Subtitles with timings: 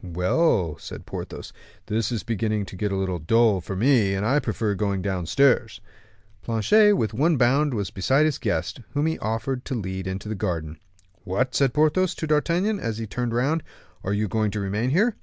[0.00, 1.52] "Well," said Porthos,
[1.86, 5.80] "this is beginning to get a little dull for me, and I prefer going downstairs."
[6.40, 10.36] Planchet with one bound was beside his guest, whom he offered to lead into the
[10.36, 10.78] garden.
[11.24, 13.64] "What!" said Porthos to D'Artagnan, as he turned round,
[14.04, 15.16] "are you going to remain here?"